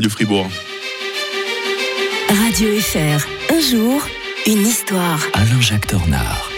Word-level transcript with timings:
du 0.00 0.08
Fribourg. 0.08 0.48
Radio 2.28 2.68
FR, 2.78 3.26
un 3.52 3.60
jour, 3.60 4.02
une 4.46 4.66
histoire. 4.66 5.20
Alain-Jacques 5.34 5.88
Tornard. 5.88 6.50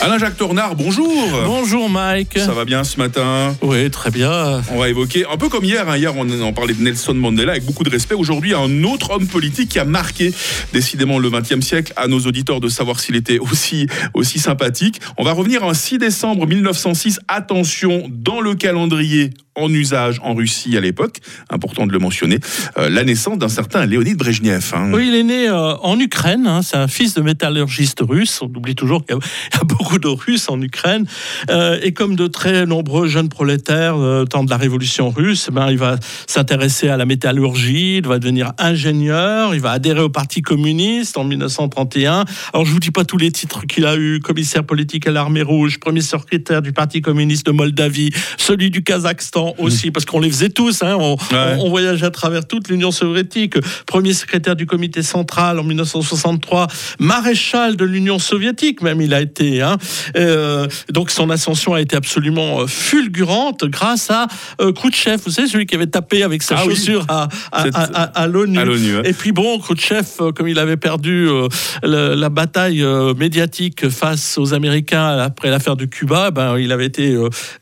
Alain-Jacques 0.00 0.36
Tornard, 0.36 0.76
bonjour 0.76 1.10
Bonjour 1.46 1.88
Mike. 1.88 2.38
Ça 2.38 2.52
va 2.52 2.64
bien 2.64 2.84
ce 2.84 2.98
matin? 2.98 3.56
Oui, 3.62 3.90
très 3.90 4.10
bien. 4.10 4.62
On 4.70 4.78
va 4.78 4.88
évoquer, 4.88 5.24
un 5.30 5.36
peu 5.36 5.48
comme 5.48 5.64
hier, 5.64 5.88
hein. 5.88 5.96
hier 5.96 6.14
on 6.16 6.28
en 6.42 6.52
parlait 6.52 6.74
de 6.74 6.82
Nelson 6.82 7.14
Mandela 7.14 7.52
avec 7.52 7.64
beaucoup 7.64 7.82
de 7.82 7.90
respect. 7.90 8.14
Aujourd'hui, 8.14 8.54
un 8.54 8.84
autre 8.84 9.10
homme 9.10 9.26
politique 9.26 9.70
qui 9.70 9.78
a 9.78 9.84
marqué 9.84 10.32
décidément 10.72 11.18
le 11.18 11.30
XXe 11.30 11.60
siècle 11.60 11.92
à 11.96 12.08
nos 12.08 12.20
auditeurs 12.20 12.60
de 12.60 12.68
savoir 12.68 13.00
s'il 13.00 13.16
était 13.16 13.38
aussi, 13.38 13.88
aussi 14.14 14.38
sympathique. 14.38 15.00
On 15.16 15.24
va 15.24 15.32
revenir 15.32 15.64
en 15.64 15.74
6 15.74 15.98
décembre 15.98 16.46
1906. 16.46 17.20
Attention, 17.28 18.06
dans 18.10 18.40
le 18.40 18.54
calendrier 18.54 19.30
en 19.56 19.72
usage 19.72 20.20
en 20.22 20.34
Russie 20.34 20.76
à 20.76 20.80
l'époque, 20.80 21.18
important 21.50 21.86
de 21.86 21.92
le 21.92 21.98
mentionner, 21.98 22.38
euh, 22.78 22.88
la 22.88 23.04
naissance 23.04 23.38
d'un 23.38 23.48
certain 23.48 23.86
Léonid 23.86 24.16
Brejnev. 24.16 24.72
hein. 24.74 24.90
Oui, 24.92 25.06
il 25.08 25.14
est 25.14 25.22
né 25.22 25.48
euh, 25.48 25.74
en 25.78 25.98
Ukraine. 25.98 26.46
hein. 26.46 26.60
C'est 26.62 26.76
un 26.76 26.88
fils 26.88 27.14
de 27.14 27.22
métallurgiste 27.22 28.00
russe. 28.00 28.40
On 28.42 28.46
oublie 28.46 28.74
toujours 28.74 29.04
qu'il 29.04 29.16
y, 29.54 29.56
a- 29.56 29.64
beaucoup 29.64 29.98
de 29.98 30.08
Russes 30.08 30.48
en 30.48 30.60
Ukraine. 30.60 31.06
Euh, 31.50 31.78
et 31.82 31.92
comme 31.92 32.16
de 32.16 32.26
très 32.26 32.66
nombreux 32.66 33.08
jeunes 33.08 33.28
prolétaires 33.28 33.96
euh, 33.96 34.24
temps 34.24 34.44
de 34.44 34.50
la 34.50 34.56
Révolution 34.56 35.10
russe, 35.10 35.46
eh 35.48 35.52
ben, 35.52 35.70
il 35.70 35.78
va 35.78 35.96
s'intéresser 36.26 36.88
à 36.88 36.96
la 36.96 37.06
métallurgie. 37.06 37.96
Il 37.98 38.06
va 38.06 38.18
devenir 38.18 38.52
ingénieur. 38.58 39.54
Il 39.54 39.60
va 39.60 39.72
adhérer 39.72 40.00
au 40.02 40.08
Parti 40.10 40.42
communiste 40.42 41.16
en 41.18 41.24
1931. 41.24 42.24
Alors, 42.52 42.66
je 42.66 42.72
vous 42.72 42.80
dis 42.80 42.90
pas 42.90 43.04
tous 43.04 43.16
les 43.18 43.30
titres 43.32 43.66
qu'il 43.66 43.86
a 43.86 43.96
eu 43.96 44.20
commissaire 44.20 44.64
politique 44.64 45.06
à 45.06 45.10
l'armée 45.10 45.42
rouge, 45.42 45.78
premier 45.80 46.00
secrétaire 46.02 46.62
du 46.62 46.72
Parti 46.72 47.00
communiste 47.00 47.46
de 47.46 47.52
Moldavie, 47.52 48.10
celui 48.38 48.70
du 48.70 48.82
Kazakhstan 48.82 49.45
aussi, 49.58 49.90
parce 49.90 50.04
qu'on 50.04 50.20
les 50.20 50.30
faisait 50.30 50.48
tous. 50.50 50.82
hein. 50.82 50.96
On, 50.98 51.14
Ouais. 51.14 51.18
on- 51.58 51.66
on 51.66 51.70
voyageait 51.70 52.06
à 52.06 52.10
travers 52.10 52.46
toute 52.46 52.68
l'Union 52.68 52.90
soviétique. 52.90 53.54
Premier 53.86 54.12
secrétaire 54.12 54.56
du 54.56 54.66
comité 54.66 55.02
central 55.02 55.58
en 55.58 55.64
1963, 55.64 56.66
maréchal 56.98 57.76
de 57.76 57.84
l'Union 57.84 58.18
soviétique 58.18 58.82
même 58.82 59.00
il 59.00 59.14
a 59.14 59.20
été. 59.20 59.62
hein. 59.62 59.76
Euh, 60.16 60.66
donc 60.92 61.10
son 61.10 61.30
ascension 61.30 61.74
a 61.74 61.80
été 61.80 61.96
absolument 61.96 62.60
euh, 62.62 62.66
fulgurante 62.66 63.64
grâce 63.64 64.10
à 64.10 64.26
euh, 64.60 64.72
Khrouchtchev, 64.72 65.18
vous 65.24 65.30
savez, 65.30 65.48
celui 65.48 65.66
qui 65.66 65.74
avait 65.74 65.86
tapé 65.86 66.22
avec 66.22 66.42
sa 66.42 66.56
Ah 66.58 66.64
chaussure 66.64 67.04
à, 67.08 67.28
à- 67.52 67.62
C'est- 67.64 67.74
à- 67.74 67.82
à- 67.82 68.02
à 68.22 68.26
l'ONU. 68.26 68.58
Et 69.04 69.12
puis 69.12 69.32
bon, 69.32 69.58
Khrouchtchev, 69.58 70.06
euh, 70.20 70.32
comme 70.32 70.48
il 70.48 70.58
avait 70.58 70.76
perdu 70.76 71.28
euh, 71.28 71.48
la 71.82 72.28
bataille 72.28 72.84
médiatique 73.16 73.88
face 73.88 74.38
aux 74.38 74.54
Américains 74.54 75.18
après 75.18 75.50
l'affaire 75.50 75.76
du 75.76 75.88
Cuba, 75.88 76.30
ben, 76.30 76.58
il 76.58 76.72
avait 76.72 76.86
été 76.86 77.16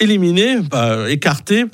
éliminé, 0.00 0.58
ben, 0.70 1.06
écarté 1.08 1.64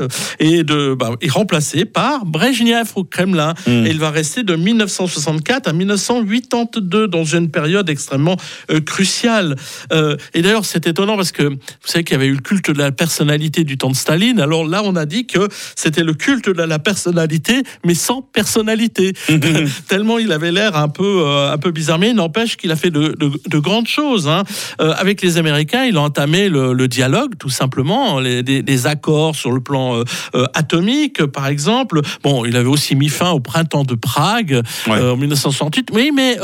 et, 0.41 0.63
de, 0.65 0.95
ben, 0.99 1.15
et 1.21 1.29
remplacé 1.29 1.85
par 1.85 2.25
Brejnev 2.27 2.91
au 2.97 3.05
Kremlin. 3.05 3.55
Mm. 3.67 3.87
Et 3.87 3.91
il 3.91 3.99
va 3.99 4.11
rester 4.11 4.43
de 4.43 4.55
1964 4.57 5.69
à 5.69 5.73
1982 5.73 7.09
dans 7.09 7.25
une 7.25 7.51
période 7.51 7.89
extrêmement 7.89 8.37
euh, 8.71 8.81
cruciale. 8.81 9.57
Euh, 9.93 10.17
et 10.35 10.43
d'ailleurs, 10.43 10.65
c'est 10.65 10.87
étonnant 10.87 11.17
parce 11.17 11.33
que 11.33 11.43
vous 11.45 11.59
savez 11.85 12.05
qu'il 12.05 12.15
y 12.15 12.17
avait 12.21 12.27
eu 12.27 12.35
le 12.35 12.41
culte 12.41 12.71
de 12.71 12.79
la 12.79 12.93
personnalité 12.93 13.65
du 13.65 13.77
temps 13.79 13.91
de 13.91 13.97
Staline. 13.97 14.41
Alors 14.41 14.67
là, 14.67 14.83
on 14.85 14.97
a 14.97 15.07
dit 15.07 15.27
que 15.27 15.49
c'était 15.77 16.03
le 16.05 16.15
culte 16.15 16.49
de 16.49 16.63
la 16.63 16.79
personnalité, 16.79 17.63
mais 17.85 17.95
sans 17.95 18.23
personnalité. 18.23 19.13
Tellement 19.89 20.19
il 20.19 20.33
avait 20.33 20.53
l'air 20.53 20.77
un 20.77 20.89
peu, 20.89 21.23
euh, 21.27 21.53
un 21.53 21.59
peu 21.59 21.71
bizarre. 21.71 21.99
Mais 21.99 22.13
n'empêche 22.13 22.57
qu'il 22.57 22.71
a 22.71 22.77
fait 22.77 22.91
de, 22.91 23.15
de- 23.19 23.31
de 23.49 23.59
grandes 23.59 23.89
choses. 23.89 24.29
hein. 24.29 24.45
Euh, 24.81 24.93
avec 24.97 25.23
les 25.23 25.37
Américains, 25.37 25.85
il 25.85 25.97
a 25.97 26.01
entamé 26.01 26.49
le, 26.49 26.73
le 26.73 26.89
dialogue, 26.89 27.35
tout 27.39 27.51
simplement, 27.51 28.21
les, 28.21 28.43
des, 28.43 28.63
des 28.63 28.87
accords 28.87 29.35
sur 29.37 29.53
le 29.53 29.61
plan 29.61 29.84
euh, 29.95 30.05
euh, 30.35 30.45
atomique, 30.55 31.25
par 31.27 31.47
exemple. 31.47 32.01
Bon, 32.23 32.45
il 32.45 32.57
avait 32.57 32.69
aussi 32.69 32.95
mis 32.97 33.09
fin 33.09 33.31
au 33.31 33.41
printemps 33.41 33.85
de 33.85 33.95
Prague 33.95 34.63
Ouais. 34.87 34.99
euh, 34.99 35.13
en 35.13 35.17
1968. 35.17 35.89
Oui, 35.93 36.11
mais 36.15 36.37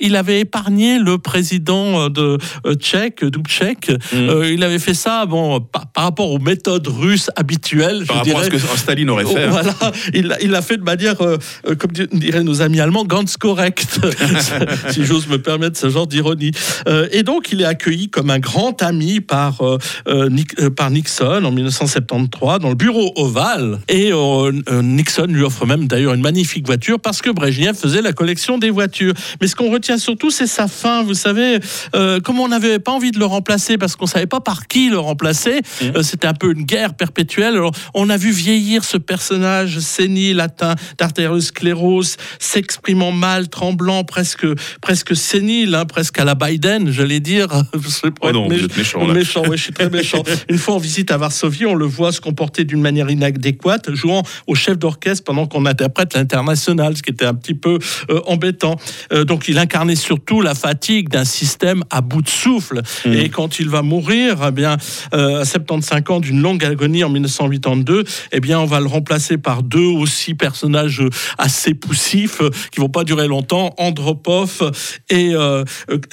il 0.00 0.16
avait 0.16 0.40
épargné 0.40 0.98
le 0.98 1.18
président 1.18 2.08
de 2.08 2.38
tchèque, 2.74 3.24
Dubček. 3.24 3.90
Mm. 4.12 4.42
Il 4.52 4.62
avait 4.62 4.78
fait 4.78 4.94
ça, 4.94 5.26
bon, 5.26 5.60
par, 5.60 5.86
par 5.88 6.04
rapport 6.04 6.30
aux 6.30 6.38
méthodes 6.38 6.86
russes 6.88 7.30
habituelles, 7.36 8.04
Par 8.06 8.24
je 8.24 8.30
rapport 8.30 8.40
à 8.40 8.44
ce 8.44 8.50
dirais. 8.50 8.62
que 8.72 8.78
Staline 8.78 9.10
aurait 9.10 9.24
fait. 9.24 9.44
hein. 9.44 9.48
Voilà, 9.50 9.74
il 10.14 10.36
il 10.42 10.50
l'a 10.50 10.62
fait 10.62 10.76
de 10.76 10.82
manière, 10.82 11.20
euh, 11.22 11.36
comme 11.78 11.92
di- 11.92 12.06
diraient 12.12 12.42
nos 12.42 12.62
amis 12.62 12.80
allemands, 12.80 13.04
ganz 13.04 13.36
correct, 13.36 13.98
si 14.90 15.04
j'ose 15.04 15.26
me 15.28 15.38
permettre 15.38 15.78
ce 15.78 15.88
genre 15.90 16.06
d'ironie. 16.06 16.50
Euh, 16.88 17.08
et 17.12 17.22
donc, 17.22 17.52
il 17.52 17.60
est 17.62 17.64
accueilli 17.66 18.08
comme 18.10 18.30
un 18.30 18.38
grand 18.38 18.82
ami 18.82 19.20
par, 19.20 19.60
euh, 19.62 20.28
Nick- 20.28 20.68
par 20.70 20.90
Nixon 20.90 21.44
en 21.44 21.50
1973 21.52 22.60
dans 22.60 22.68
le 22.68 22.74
bureau 22.86 23.12
ovale. 23.16 23.80
Et 23.88 24.12
euh, 24.12 24.52
euh, 24.70 24.80
Nixon 24.82 25.26
lui 25.28 25.42
offre 25.42 25.66
même 25.66 25.88
d'ailleurs 25.88 26.14
une 26.14 26.20
magnifique 26.20 26.66
voiture 26.66 27.00
parce 27.00 27.20
que 27.20 27.30
Brezhnev 27.30 27.74
faisait 27.74 28.00
la 28.00 28.12
collection 28.12 28.58
des 28.58 28.70
voitures. 28.70 29.12
Mais 29.40 29.48
ce 29.48 29.56
qu'on 29.56 29.72
retient 29.72 29.98
surtout, 29.98 30.30
c'est 30.30 30.46
sa 30.46 30.68
fin. 30.68 31.02
Vous 31.02 31.14
savez, 31.14 31.58
euh, 31.96 32.20
comme 32.20 32.38
on 32.38 32.46
n'avait 32.46 32.78
pas 32.78 32.92
envie 32.92 33.10
de 33.10 33.18
le 33.18 33.24
remplacer 33.24 33.76
parce 33.76 33.96
qu'on 33.96 34.06
savait 34.06 34.26
pas 34.28 34.38
par 34.38 34.68
qui 34.68 34.88
le 34.88 35.00
remplacer, 35.00 35.62
euh, 35.82 36.02
c'était 36.04 36.28
un 36.28 36.34
peu 36.34 36.52
une 36.52 36.62
guerre 36.62 36.94
perpétuelle. 36.94 37.54
Alors, 37.56 37.72
on 37.94 38.08
a 38.08 38.16
vu 38.16 38.30
vieillir 38.30 38.84
ce 38.84 38.98
personnage 38.98 39.80
sénile, 39.80 40.38
atteint 40.38 40.76
d'artériosclérose, 40.98 42.16
s'exprimant 42.38 43.10
mal, 43.10 43.48
tremblant, 43.48 44.04
presque, 44.04 44.46
presque 44.80 45.16
sénile, 45.16 45.74
hein, 45.74 45.86
presque 45.86 46.18
à 46.20 46.24
la 46.24 46.36
Biden, 46.36 46.92
j'allais 46.92 47.18
dire. 47.20 47.48
C'est 47.88 48.12
pour 48.12 48.26
Oh 48.26 48.28
être 48.28 48.34
non, 48.34 48.48
mé- 48.48 48.76
méchant, 48.76 49.04
là. 49.06 49.12
méchant, 49.14 49.42
ouais, 49.46 49.56
je 49.56 49.62
suis 49.64 49.72
très 49.72 49.90
méchant. 49.90 50.22
Une 50.48 50.58
fois 50.58 50.74
en 50.74 50.78
visite 50.78 51.10
à 51.10 51.16
Varsovie, 51.18 51.66
on 51.66 51.74
le 51.74 51.84
voit 51.86 52.12
se 52.12 52.20
comporter 52.20 52.64
d'une 52.66 52.80
manière 52.80 53.10
inadéquate, 53.10 53.92
jouant 53.94 54.22
au 54.46 54.54
chef 54.54 54.78
d'orchestre 54.78 55.24
pendant 55.24 55.46
qu'on 55.46 55.66
interprète 55.66 56.14
l'international, 56.14 56.96
ce 56.96 57.02
qui 57.02 57.10
était 57.10 57.24
un 57.24 57.34
petit 57.34 57.54
peu 57.54 57.78
euh, 58.10 58.20
embêtant. 58.26 58.76
Euh, 59.12 59.24
donc 59.24 59.48
il 59.48 59.58
incarnait 59.58 59.96
surtout 59.96 60.40
la 60.40 60.54
fatigue 60.54 61.08
d'un 61.08 61.24
système 61.24 61.82
à 61.90 62.00
bout 62.00 62.22
de 62.22 62.28
souffle. 62.28 62.82
Mmh. 63.04 63.12
Et 63.12 63.28
quand 63.28 63.58
il 63.58 63.68
va 63.68 63.82
mourir, 63.82 64.38
eh 64.46 64.50
bien, 64.50 64.76
euh, 65.14 65.40
à 65.40 65.44
75 65.44 66.02
ans 66.08 66.20
d'une 66.20 66.42
longue 66.42 66.64
agonie 66.64 67.04
en 67.04 67.08
1982, 67.08 68.04
eh 68.32 68.40
bien, 68.40 68.60
on 68.60 68.66
va 68.66 68.80
le 68.80 68.86
remplacer 68.86 69.38
par 69.38 69.62
deux 69.62 69.78
aussi 69.86 70.34
personnages 70.34 71.02
assez 71.38 71.74
poussifs 71.74 72.42
qui 72.72 72.80
vont 72.80 72.88
pas 72.88 73.04
durer 73.04 73.28
longtemps, 73.28 73.74
Andropov 73.78 74.72
et 75.08 75.34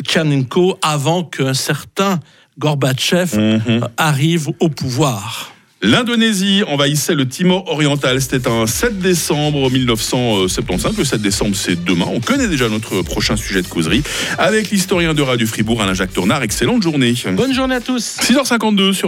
Tchernenko, 0.03 0.78
avant 0.81 1.24
qu'un 1.24 1.53
certain 1.53 2.20
Gorbatchev 2.59 3.38
Mhm. 3.38 3.88
arrive 3.97 4.50
au 4.59 4.70
pouvoir. 4.70 5.53
L'Indonésie 5.86 6.64
envahissait 6.66 7.14
le 7.14 7.28
Timor 7.28 7.70
oriental. 7.70 8.22
C'était 8.22 8.48
un 8.48 8.68
7 8.68 9.00
décembre 9.00 9.70
1975. 9.70 10.98
Le 10.98 11.04
7 11.04 11.22
décembre, 11.22 11.58
c'est 11.58 11.84
demain. 11.84 12.06
On 12.08 12.22
connaît 12.22 12.48
déjà 12.48 12.70
notre 12.70 13.02
prochain 13.02 13.36
sujet 13.36 13.62
de 13.62 13.68
causerie 13.68 14.02
avec 14.38 14.72
l'historien 14.72 15.14
de 15.14 15.22
Radio 15.22 15.46
Fribourg, 15.46 15.82
Alain-Jacques 15.82 16.14
Tournard. 16.14 16.42
Excellente 16.42 16.82
journée. 16.82 17.14
Bonne 17.34 17.54
journée 17.54 17.76
à 17.76 17.82
tous. 17.82 18.16
6h52 18.22 18.94
sur 18.94 19.02